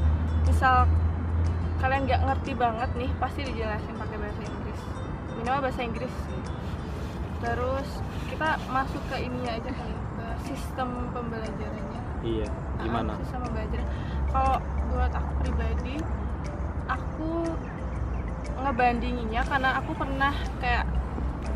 [0.46, 0.86] misal
[1.86, 4.82] kalian nggak ngerti banget nih pasti dijelasin pakai bahasa Inggris.
[5.32, 6.16] Minimal bahasa Inggris.
[7.38, 7.90] Terus
[8.26, 12.02] kita masuk ke ininya aja kali ke sistem pembelajarannya.
[12.26, 12.50] Iya
[12.82, 13.14] gimana?
[13.14, 13.88] Ah, sistem pembelajaran.
[14.28, 14.56] Kalau
[14.90, 15.96] buat aku pribadi
[16.88, 17.30] aku
[18.58, 20.86] ngebandinginnya karena aku pernah kayak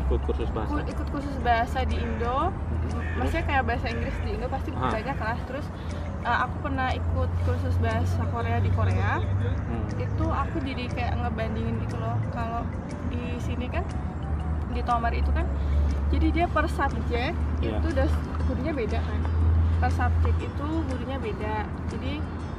[0.00, 0.70] ikut kursus bahasa.
[0.72, 2.54] ku- ikut kursus bahasa di Indo.
[2.54, 2.99] Mhm.
[3.12, 4.90] Maksudnya kayak bahasa Inggris di Indo pasti Ah.
[4.90, 5.66] banyak lah terus
[6.22, 9.18] uh, aku pernah ikut kursus bahasa Korea di Korea
[9.66, 9.86] Hmm.
[9.96, 12.66] itu aku jadi kayak ngebandingin gitu loh kalau
[13.08, 13.86] di sini kan
[14.68, 15.46] di Tomar itu kan
[16.08, 17.76] jadi dia per subjek Iya.
[17.76, 18.08] itu udah
[18.44, 19.20] gurunya beda kan
[19.78, 22.12] per subjek itu gurunya beda jadi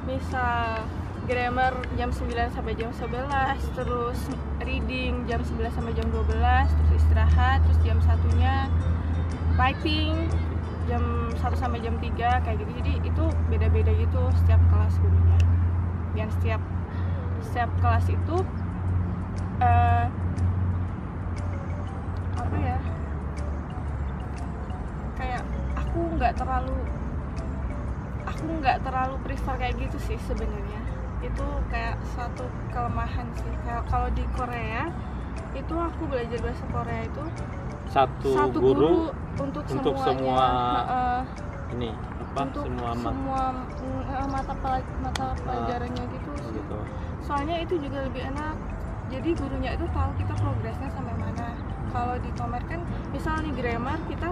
[0.04, 0.82] misal
[1.22, 3.22] grammar jam 9 sampai jam 11
[3.72, 4.20] terus
[4.60, 6.32] reading jam 11 sampai jam 12
[6.68, 8.66] terus istirahat terus jam satunya
[9.62, 10.26] writing
[10.90, 12.72] jam 1 sampai jam 3 kayak gitu.
[12.82, 15.38] Jadi itu beda-beda gitu setiap kelas gurunya
[16.18, 16.62] dan setiap
[17.46, 18.38] setiap kelas itu
[19.62, 20.06] eh,
[22.42, 22.80] apa ya?
[25.14, 25.44] Kayak
[25.78, 26.78] aku nggak terlalu
[28.26, 30.82] aku nggak terlalu prefer kayak gitu sih sebenarnya.
[31.22, 33.54] Itu kayak suatu kelemahan sih.
[33.86, 34.90] Kalau di Korea
[35.54, 37.24] itu aku belajar bahasa Korea itu
[37.92, 38.94] satu, satu guru, guru,
[39.38, 40.08] untuk, untuk semuanya.
[40.08, 40.50] semua-
[40.82, 41.20] Heeh,
[41.72, 41.90] ini
[42.22, 43.44] apa untuk semua mat semua
[44.08, 46.52] eh, mata pelaj- mata pelajarannya gitu sih.
[46.54, 46.78] gitu.
[47.22, 48.56] Soalnya itu juga lebih enak.
[49.10, 51.48] Jadi gurunya itu tahu kita progresnya sampai mana.
[51.86, 52.80] Kalau di Tomer kan
[53.12, 54.32] misal nih grammar kita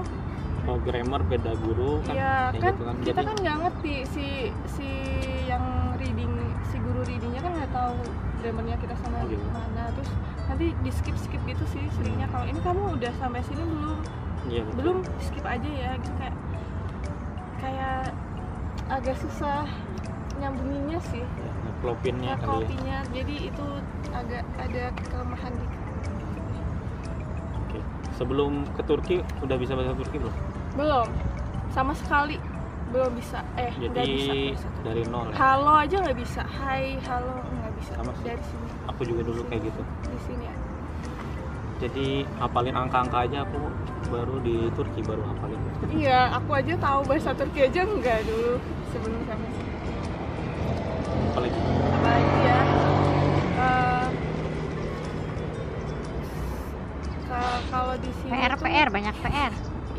[0.62, 2.14] oh grammar beda guru kan?
[2.14, 2.96] Ya kayak kan gitu kan.
[2.96, 4.28] kita jadi kan nggak ngerti si
[4.66, 4.88] si
[5.46, 5.66] yang
[5.98, 6.32] reading
[6.64, 8.00] si guru readingnya kan nggak tahu
[8.40, 9.46] grammarnya kita sampai Oh, gitu.
[9.50, 10.10] mana terus
[10.50, 12.26] nanti di skip skip gitu sih seringnya.
[12.34, 14.00] Kalau ini kamu udah sampai sini belum?
[14.50, 14.76] Iya betul.
[14.82, 16.14] belum skip aja ya gitu.
[16.18, 16.36] Kayak
[17.62, 18.02] kayak
[18.90, 19.70] agak susah
[20.42, 21.22] nyambunginnya sih.
[21.22, 23.00] Ya, ngeklopinnya ya, kali ya.
[23.14, 23.66] Jadi itu
[24.10, 25.54] agak ada kelemahan
[27.62, 27.80] oke.
[28.18, 30.36] Sebelum ke Turki udah bisa bahasa Turki belum?
[30.74, 31.08] Belum.
[31.70, 32.42] Sama sekali
[32.90, 33.46] belum bisa.
[33.54, 34.02] Eh jadi
[34.58, 34.66] bisa.
[34.82, 35.38] dari nol ya?
[35.38, 36.42] Halo aja nggak bisa.
[36.42, 37.94] Hai halo nggak bisa.
[37.94, 38.26] Sama sih.
[38.26, 38.70] dari sini.
[38.90, 39.82] Aku juga dulu kayak gitu
[40.20, 40.56] di sini ya?
[41.80, 43.58] Jadi hafalin angka-angka aja aku
[44.10, 45.60] baru di Turki baru hafalin.
[45.90, 49.48] Iya aku aja tahu bahasa Turki aja enggak dulu sebelum sini.
[51.30, 52.60] Apalagi apalagi ya?
[53.60, 54.06] Eh,
[57.26, 59.52] ka- kalau di sini PR tuh- PR banyak PR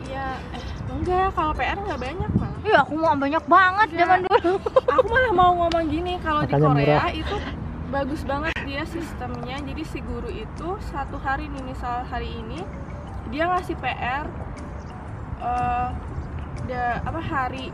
[0.02, 4.00] iya eh enggak kalau PR nggak banyak malah iya aku mau banyak banget Enggak.
[4.00, 4.52] zaman dulu.
[4.90, 7.08] Aku malah mau ngomong gini kalau di Korea murah.
[7.14, 7.36] itu
[7.88, 8.52] bagus banget
[8.86, 9.56] sistemnya.
[9.60, 12.60] Jadi si guru itu satu hari nih misal hari ini
[13.30, 14.26] dia ngasih PR
[15.40, 15.88] eh
[16.68, 17.72] da- apa hari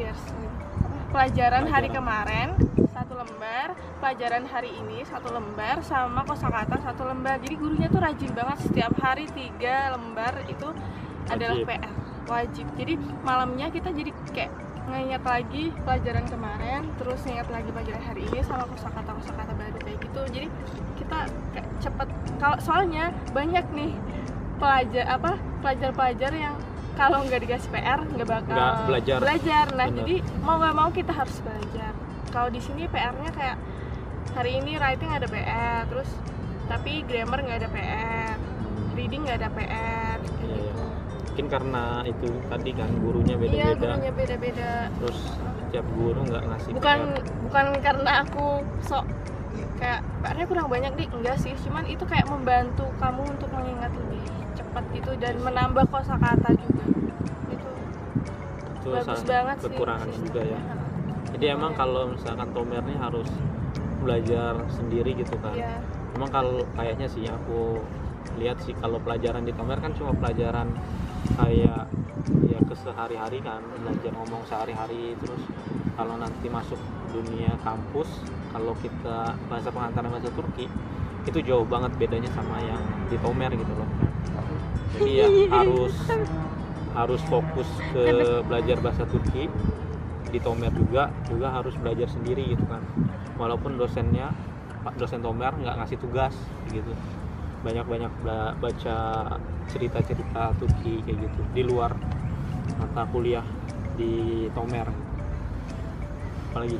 [0.00, 0.48] apa,
[1.12, 2.54] pelajaran hari kemarin
[2.94, 7.36] satu lembar pelajaran hari ini satu lembar sama kosakata satu lembar.
[7.42, 10.68] Jadi gurunya tuh rajin banget setiap hari tiga lembar itu
[11.28, 11.68] adalah Wajib.
[11.68, 11.92] PR
[12.30, 12.66] wajib.
[12.78, 12.94] Jadi
[13.26, 14.52] malamnya kita jadi kayak
[14.90, 19.98] nginget lagi pelajaran kemarin terus ingat lagi pelajaran hari ini sama kosakata kosakata baru kayak
[20.00, 20.48] gitu jadi
[20.96, 21.18] kita
[21.50, 23.92] kayak cepet kalau soalnya banyak nih
[24.56, 26.56] pelajar apa pelajar-pelajar yang
[26.92, 29.16] kalau nggak dikasih PR nggak bakal Nggak belajar.
[29.18, 29.98] belajar nah Bener.
[29.98, 31.92] jadi mau nggak mau kita harus belajar
[32.28, 33.56] kalau di sini PR-nya kayak
[34.30, 36.10] hari ini writing ada PR terus
[36.66, 38.36] tapi grammar nggak ada PR
[38.92, 40.69] reading nggak ada PR kayak gitu
[41.30, 44.70] mungkin karena itu tadi kan gurunya iya beda-beda gurunya beda-beda.
[44.98, 47.22] Terus setiap guru nggak ngasih bukan PR.
[47.46, 48.46] bukan karena aku
[48.82, 49.04] sok
[49.78, 54.22] kayak PR-nya kurang banyak nih enggak sih cuman itu kayak membantu kamu untuk mengingat lebih
[54.58, 56.84] cepat gitu dan menambah kosakata juga.
[57.46, 57.70] Itu
[58.82, 59.64] itu bagus banget sih.
[59.70, 60.58] kekurangannya juga ya.
[60.58, 60.88] Sistemnya.
[61.30, 63.30] jadi emang kalau misalkan Tomer nih harus
[64.02, 65.54] belajar sendiri gitu kan.
[65.54, 65.78] Iya.
[66.18, 67.78] emang kalau kayaknya sih aku
[68.42, 70.74] lihat sih kalau pelajaran di Tomer kan cuma pelajaran
[71.36, 71.86] kayak
[72.50, 75.42] ya kesehari-hari kan belajar ngomong sehari-hari terus
[75.94, 76.80] kalau nanti masuk
[77.12, 78.08] dunia kampus
[78.50, 80.66] kalau kita bahasa pengantaran bahasa Turki
[81.28, 82.80] itu jauh banget bedanya sama yang
[83.12, 83.88] di Tomer gitu loh.
[84.96, 85.28] Jadi ya
[85.60, 85.94] harus
[86.90, 88.04] harus fokus ke
[88.48, 89.46] belajar bahasa Turki
[90.30, 92.82] di Tomer juga juga harus belajar sendiri gitu kan.
[93.38, 94.32] Walaupun dosennya
[94.80, 96.34] pak dosen Tomer nggak ngasih tugas
[96.72, 96.92] gitu
[97.60, 98.12] banyak-banyak
[98.56, 98.98] baca
[99.68, 101.40] cerita-cerita Turki kayak gitu.
[101.52, 101.92] Di luar
[102.80, 103.44] mata kuliah
[103.94, 104.88] di Tomer.
[106.50, 106.78] Apalagi?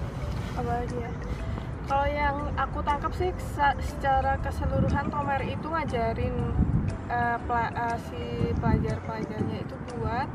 [0.56, 1.10] Apa lagi ya?
[1.90, 3.30] Kalau yang aku tangkap sih
[3.82, 6.34] secara keseluruhan Tomer itu ngajarin
[7.46, 8.22] pela- eh, si
[8.62, 10.28] pelajar-pelajarnya itu buat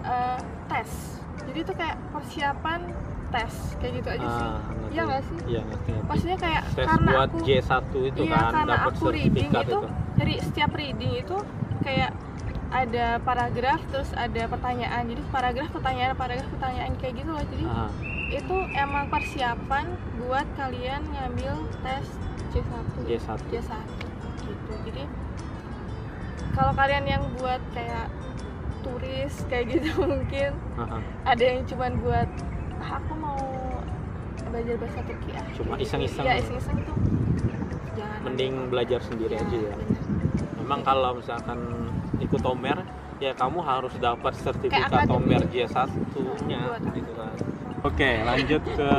[0.00, 0.90] eh, tes.
[1.44, 2.80] Jadi itu kayak persiapan
[3.30, 4.46] tes kayak gitu aja sih.
[4.46, 4.58] Ah,
[4.90, 5.38] iya nggak sih?
[5.46, 6.08] Iya ngerti ngerti.
[6.10, 9.60] Maksudnya kayak tes karena buat aku J1 itu iya kan karena dapat aku reading itu,
[9.62, 9.78] itu,
[10.18, 11.36] dari setiap reading itu
[11.86, 12.10] kayak
[12.70, 15.02] ada paragraf terus ada pertanyaan.
[15.06, 17.44] Jadi paragraf pertanyaan paragraf pertanyaan kayak gitu loh.
[17.46, 17.90] Jadi Ah,
[18.30, 19.84] itu emang persiapan
[20.22, 22.06] buat kalian ngambil tes
[22.50, 23.86] C1 J1 J1
[24.46, 24.72] gitu.
[24.90, 25.02] Jadi
[26.50, 28.10] kalau kalian yang buat kayak
[28.80, 31.02] turis kayak gitu mungkin Ah, ah.
[31.28, 32.28] ada yang cuman buat
[32.82, 33.38] aku mau
[34.50, 36.24] belajar bahasa Turki ah Cuma iseng-iseng.
[36.24, 36.92] ya iseng-iseng itu.
[37.94, 39.74] Jangan mending belajar sendiri aja ya.
[40.56, 41.58] memang kalau misalkan
[42.18, 42.78] ikut Tomer
[43.18, 45.04] ya kamu harus dapat sertifikat.
[45.04, 45.90] Tomer J1
[46.46, 47.34] nya Buat gitu kan.
[47.80, 48.90] Oke, lanjut ke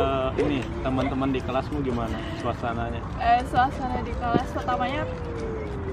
[0.41, 2.97] ini teman-teman di kelasmu gimana suasananya?
[3.19, 5.05] eh, suasana di kelas pertamanya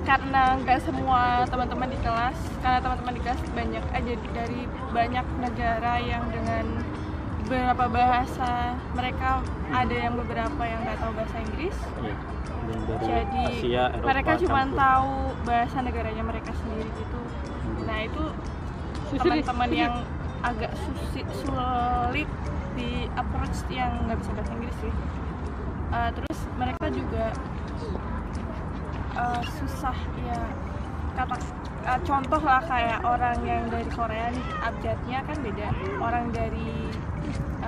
[0.03, 2.33] karena nggak semua teman-teman di kelas
[2.65, 6.65] karena teman-teman di kelas banyak aja dari banyak negara yang dengan
[7.49, 8.77] beberapa bahasa.
[8.93, 9.29] Mereka
[9.73, 11.77] ada yang beberapa yang nggak tahu bahasa Inggris.
[12.05, 12.15] Ya,
[13.01, 14.77] jadi Asia, Eropa, mereka cuma campur.
[14.77, 15.13] tahu
[15.49, 17.21] bahasa negaranya mereka sendiri gitu.
[17.89, 18.25] Nah itu
[19.17, 19.95] teman-teman yang
[20.45, 22.29] agak susi- sulit
[22.77, 24.93] di approach yang nggak bisa bahasa Inggris sih.
[25.89, 27.25] Uh, terus mereka juga
[29.17, 30.41] uh, susah ya.
[31.17, 31.35] Kata
[31.89, 35.69] uh, contoh lah kayak orang yang dari Korea nih abjadnya kan beda.
[36.05, 36.93] Orang dari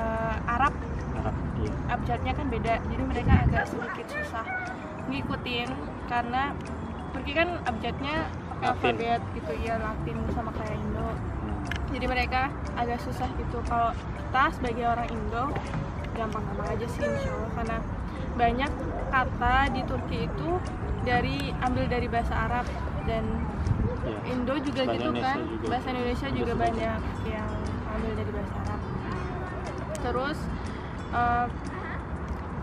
[0.00, 0.72] uh, Arab
[1.14, 1.72] Arab, iya.
[1.88, 4.46] abjadnya kan beda jadi mereka agak sedikit susah
[5.06, 5.68] ngikutin
[6.06, 6.42] karena
[7.10, 11.08] Turki kan abjadnya alfabet gitu ya Latin sama kayak Indo
[11.40, 11.56] Hmm.
[11.90, 12.42] jadi mereka
[12.76, 15.44] agak susah gitu kalau kita sebagai orang Indo
[16.12, 17.76] gampang-gampang aja sih insya Allah karena
[18.36, 18.70] banyak
[19.08, 20.48] kata di Turki itu
[21.00, 22.66] dari ambil dari bahasa Arab
[23.04, 23.24] dan
[24.00, 24.16] Iya.
[24.32, 25.68] Indo juga Bahasa gitu Indonesia kan juga.
[25.68, 27.49] bahasa Indonesia juga Juga banyak yang
[30.00, 30.38] terus
[31.10, 31.46] eh,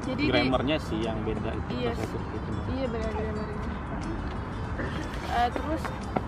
[0.03, 2.09] jadi di, Grammarnya sih yang beda itu Iya bahasa sih.
[2.13, 2.51] Turki itu.
[2.71, 3.47] Iya benar-benar.
[5.27, 5.81] Eh, terus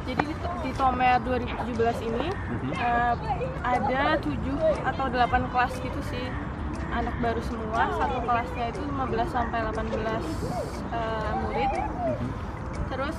[0.04, 2.72] jadi di, di Tomer 2017 ini Mhm.
[2.74, 3.13] eh,
[3.62, 5.17] ada 7 atau 8
[5.48, 6.26] kelas gitu sih
[6.89, 10.26] anak baru semua satu kelasnya itu 15 sampai 18
[10.89, 12.28] eh, murid Mhm.
[12.89, 13.17] terus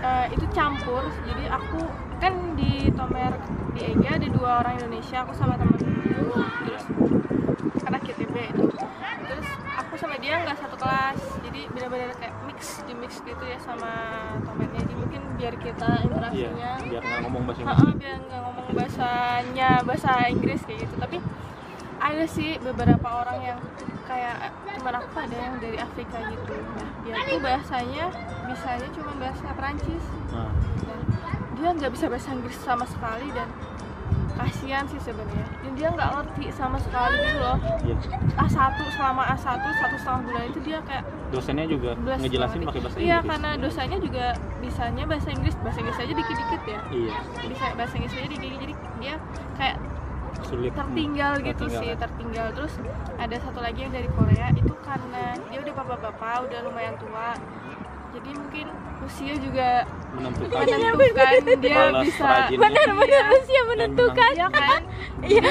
[0.00, 1.80] eh, itu campur jadi aku
[2.16, 3.34] kan di Tomer
[3.74, 6.84] di EGA ada dua orang Indonesia aku sama temen terus
[7.84, 8.64] anak KTP itu
[9.24, 11.18] terus aku sama dia nggak satu kelas.
[11.48, 13.90] Jadi benar-benar kayak mix di mix gitu ya sama
[14.44, 17.94] Tomernya jadi mungkin biar kita Iya, interaksinya biar nggak ngomong bahasa Inggris.
[17.96, 20.94] biar nggak ngomong bahasanya bahasa Inggris kayak gitu.
[21.00, 21.16] Tapi
[22.04, 23.60] ada sih beberapa orang yang
[24.04, 26.52] kayak teman aku ada yang dari Afrika gitu.
[26.52, 28.04] Nah dia tuh bahasanya
[28.44, 30.04] bisanya cuma bahasa Perancis.
[30.28, 30.52] Nah,
[30.84, 31.00] dan
[31.56, 33.48] dia nggak bisa bahasa Inggris sama sekali dan
[34.34, 37.96] kasihan sih sebenarnya dan dia nggak ngerti sama sekali gitu loh iya.
[38.36, 38.58] A1
[38.90, 43.28] selama A1 satu setengah bulan itu dia kayak Dosennya juga ngejelasin pakai bahasa iya Inggris.
[43.28, 44.26] karena dosanya juga
[44.58, 48.74] bisanya bahasa Inggris bahasa Inggris aja dikit-dikit ya Iya, bisa bahasa Inggris aja dikit jadi
[48.96, 49.14] dia
[49.54, 49.76] kayak
[50.42, 50.70] sulit.
[50.72, 51.80] tertinggal gitu tertinggal.
[51.80, 52.72] sih tertinggal terus
[53.16, 57.38] ada satu lagi yang dari Korea itu karena dia udah bapak-bapak udah lumayan tua
[58.14, 58.66] jadi mungkin
[59.04, 59.68] usia juga
[60.14, 60.64] menentukan.
[60.64, 62.60] menentukan dia Balas bisa rajinnya.
[62.62, 64.30] benar-benar usia Dan menentukan.
[64.32, 64.82] Iya kan?
[65.24, 65.42] Iya.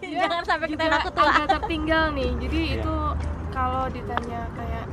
[0.00, 2.30] Dia jangan sampai kita aku tua agak tertinggal nih.
[2.40, 2.74] Jadi Iya.
[2.80, 2.96] itu
[3.52, 4.84] kalau ditanya kayak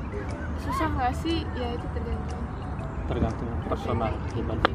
[0.59, 1.37] susah nggak sih?
[1.55, 2.41] Ya itu tergantung.
[3.07, 4.71] Tergantung personal pribadi.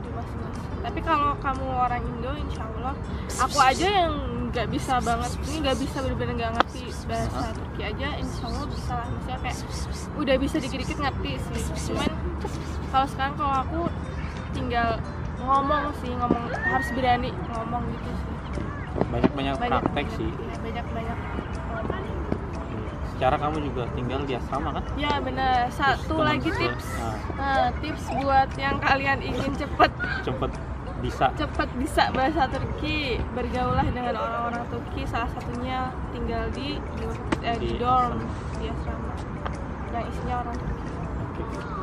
[0.85, 2.93] Tapi kalau kamu orang Indo, insya Allah,
[3.41, 4.13] aku aja yang
[4.53, 7.57] nggak bisa banget, ini nggak bisa benar-benar nggak ngerti bahasa?
[7.57, 9.09] Turki aja, insya Allah bisa lah.
[9.09, 9.59] Misalnya kayak
[10.15, 11.61] udah bisa dikit-dikit ngerti sih.
[11.89, 12.11] Cuman
[12.89, 13.81] kalau sekarang kalau aku
[14.51, 14.89] tinggal
[15.39, 18.33] ngomong sih, ngomong harus berani ngomong gitu sih.
[19.05, 21.19] banyak-banyak praktek sih Iya, banyak-banyak.
[21.19, 22.07] ngomong.
[23.07, 25.71] secara kamu juga tinggal di asrama kan Ya benar.
[25.71, 26.87] Satu Teman lagi tips.
[26.93, 29.91] nah, Nah, tips buat yang kalian ingin cepet
[30.23, 30.51] cepet
[30.99, 36.81] bisa cepat bisa bahasa Turki bergaulah dengan orang-orang Turki salah satunya tinggal di
[37.41, 38.57] eh, di Di dorm asrama.
[38.57, 39.13] di asrama
[39.87, 40.84] yang isinya orang Turki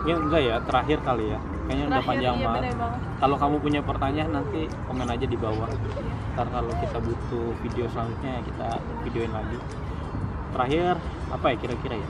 [0.01, 1.39] ya enggak ya terakhir kali ya.
[1.61, 2.63] Kayaknya udah Terakhir, panjang iya banget.
[3.15, 5.69] kalau kamu punya pertanyaan nanti komen aja di bawah.
[6.33, 8.67] Ntar kalau kita butuh video selanjutnya ya kita
[9.03, 9.57] videoin lagi.
[10.51, 10.93] Terakhir
[11.31, 12.09] apa ya kira-kira ya?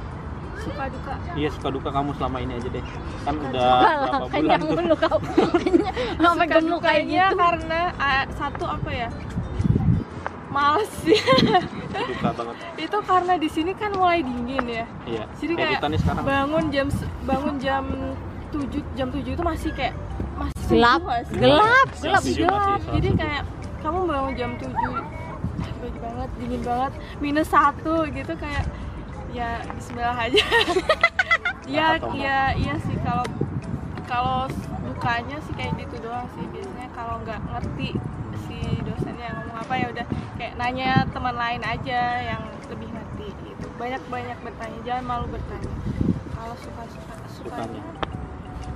[0.58, 1.14] Suka duka.
[1.34, 2.86] Iya suka duka kamu selama ini aja deh.
[3.22, 4.76] Kan udah Alah, berapa bulan kenyang tuh?
[4.78, 5.18] mulu kau
[5.62, 7.38] Kenyang, sampai suka gemuk kayak dukanya gitu.
[7.38, 9.08] karena ah, satu apa ya
[10.52, 10.92] males.
[11.04, 11.18] Sih
[11.92, 12.56] duka banget.
[12.78, 14.86] Itu karena di sini kan mulai dingin ya.
[15.08, 16.24] Iya Jadi kayak kayak sekarang.
[16.24, 16.88] bangun jam
[17.24, 17.84] bangun jam
[18.52, 18.68] 7
[19.00, 19.96] jam 7 itu masih kayak
[20.36, 21.02] masih gelap.
[21.32, 22.60] gelap gelap tujuh gelap.
[22.60, 23.44] masih sholat jadi kayak
[23.80, 24.68] kamu bangun jam 7
[25.82, 28.64] pagi banget dingin banget minus satu gitu kayak
[29.32, 30.44] ya Bismillah aja.
[31.70, 32.98] Ya atau ya iya sih.
[33.00, 33.24] Kalau
[34.04, 34.44] kalau
[34.84, 36.44] dukanya sih kayak gitu doang sih.
[36.52, 37.90] Biasanya kalau nggak ngerti
[39.22, 40.06] dosennya ngomong apa ya udah
[40.42, 42.42] kayak nanya teman lain aja yang
[42.74, 43.68] lebih ngerti gitu.
[43.78, 45.76] Banyak banyak bertanya jangan malu bertanya.
[46.34, 47.84] Kalau suka suka Sukanya.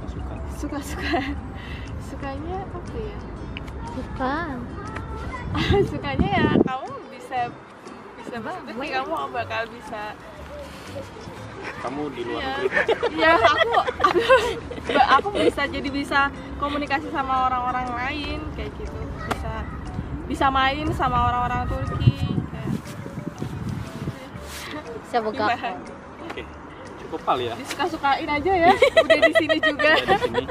[0.05, 1.17] suka suka suka
[2.13, 3.17] sukanya apa ya?
[3.89, 4.35] Suka.
[5.91, 7.39] Sukanya ya kamu bisa
[8.21, 10.01] bisa berarti kamu bakal bisa.
[11.81, 13.17] Kamu di luar ya, negeri.
[13.25, 14.21] Ya aku aku
[14.93, 16.29] aku bisa jadi bisa
[16.61, 19.04] komunikasi sama orang-orang lain kayak gitu
[20.25, 22.13] bisa main sama orang-orang Turki.
[22.49, 22.71] Kayak
[25.09, 25.45] saya buka.
[26.25, 26.43] Oke
[27.05, 27.55] cukup kali ya.
[27.55, 29.91] Disuka-sukain aja ya udah di sini juga.
[29.93, 30.43] Udah di sini.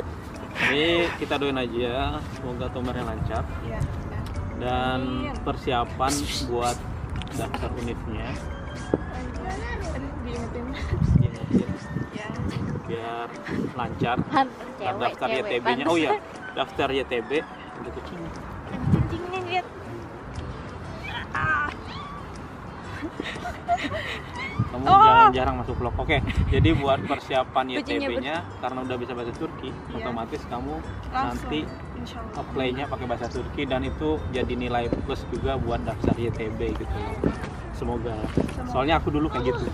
[0.54, 0.86] Ini
[1.18, 3.42] kita doain aja semoga tomernya lancar.
[3.66, 3.80] Ya, ya.
[4.62, 5.34] dan Amin.
[5.42, 6.12] persiapan
[6.46, 6.78] buat
[7.34, 10.66] daftar univnya Aduh, diingetin
[11.18, 11.68] diingetin
[12.14, 12.26] ya
[12.86, 13.28] biar
[13.74, 14.16] lancar
[14.78, 15.58] daftar cewek.
[15.58, 16.22] YTB-nya oh iya
[16.54, 17.30] daftar YTB
[17.82, 18.22] udah kucing
[19.42, 19.66] lihat
[21.34, 21.68] ah
[24.70, 25.00] kamu Oh.
[25.00, 26.18] jangan jarang masuk vlog oke
[26.50, 29.96] jadi buat persiapan YTB-nya karena udah bisa bahasa Turki Iya.
[30.02, 30.74] otomatis kamu
[31.08, 31.60] langsung nanti
[32.34, 36.96] apply-nya pakai bahasa Turki dan itu jadi nilai plus juga buat daftar YTB gitu.
[37.72, 38.12] Semoga.
[38.68, 39.64] Soalnya aku dulu kayak gitu.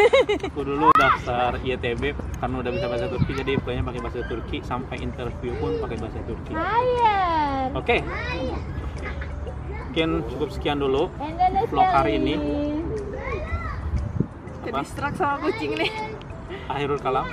[0.52, 4.96] aku dulu daftar YTB karena udah bisa bahasa Turki jadi apply-nya pakai bahasa Turki sampai
[5.00, 6.52] interview pun pakai bahasa Turki.
[7.74, 7.96] Oke.
[9.92, 11.12] Mungkin cukup sekian dulu
[11.68, 12.32] vlog hari ini.
[14.62, 14.80] jadi Apa?
[14.80, 15.92] distract sama kucing nih
[16.64, 17.28] Akhirul kalam.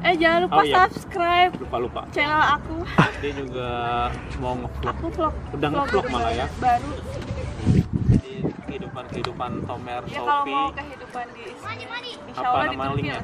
[0.00, 0.74] eh jangan lupa Oh, iya.
[0.88, 2.00] subscribe Lupa lupa.
[2.08, 2.80] channel aku
[3.20, 3.68] Dia juga
[4.40, 4.88] mau ngevlog.
[4.88, 6.46] aku vlog Udah nge-vlog malah ya.
[6.56, 6.92] baru
[8.08, 8.32] Jadi
[8.64, 10.48] kehidupan kehidupan Tomer ya kalau Sofi.
[10.50, 13.20] mau kehidupan di insya Apa Allah di nama linknya?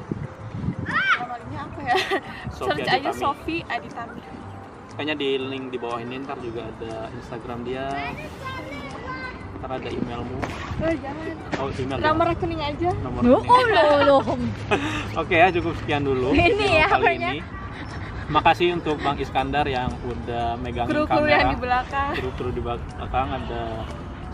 [1.17, 1.95] nama linknya apa ya
[2.53, 3.11] search aja.
[3.11, 4.21] Sofi Aditami
[4.95, 7.91] Kayaknya di link di bawah ini ntar juga ada Instagram dia.
[9.59, 10.39] Ntar ada emailmu.
[10.75, 11.97] oh jangan Oh email.
[11.97, 13.67] nomor rekening aja Nomor Oh, rekening.
[13.71, 14.23] loh, loh.
[15.21, 16.31] Oke ya cukup sekian dulu.
[16.31, 17.39] Ini ya, kali ini.
[18.25, 21.61] Makasih untuk Bang Iskandar yang udah megangin kru-kru yang di kamera.
[21.61, 23.61] belakang Kru-kru di belakang ada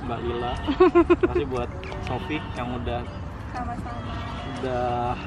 [0.01, 0.53] Mbak Lila.
[1.21, 1.69] Makasih buat
[2.05, 3.01] Sofi yang udah
[3.51, 4.11] sama-sama
[4.53, 5.17] udah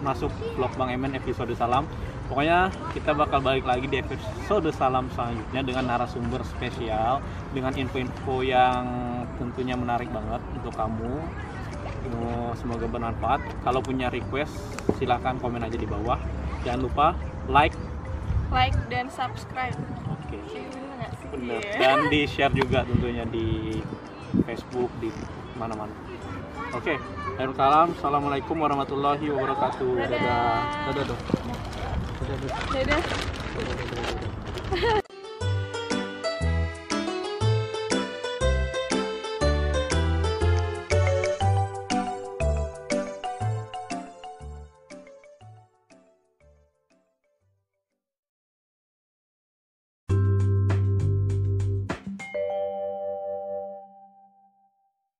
[0.00, 1.84] masuk vlog Bang Emen episode salam.
[2.28, 7.24] Pokoknya kita bakal balik lagi di episode salam selanjutnya dengan narasumber spesial
[7.56, 8.84] dengan info-info yang
[9.40, 11.24] tentunya menarik banget untuk kamu.
[12.60, 13.40] Semoga bermanfaat.
[13.64, 14.52] Kalau punya request
[15.00, 16.20] silahkan komen aja di bawah.
[16.68, 17.06] Jangan lupa
[17.48, 17.76] like,
[18.52, 19.76] like dan subscribe
[20.28, 21.26] oke, bener sih?
[21.32, 21.60] bener.
[21.64, 21.78] Iya.
[21.80, 23.78] Dan di share juga tentunya di
[24.44, 25.08] Facebook di
[25.56, 25.92] mana-mana.
[26.76, 27.00] Oke,
[27.40, 27.96] akhir kalam.
[27.96, 29.92] Assalamualaikum warahmatullahi wabarakatuh.
[29.96, 30.20] Dadah.
[30.20, 30.56] Dadah.
[30.92, 31.22] Dadah dong.
[32.28, 32.52] Dadah.
[32.76, 33.00] dadah
[34.68, 35.07] Dadah.